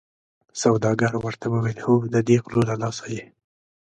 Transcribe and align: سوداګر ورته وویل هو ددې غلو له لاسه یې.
سوداګر 0.61 1.11
ورته 1.25 1.45
وویل 1.49 1.79
هو 1.85 1.93
ددې 2.13 2.37
غلو 2.43 2.61
له 2.69 2.75
لاسه 2.83 3.05
یې. 3.15 3.25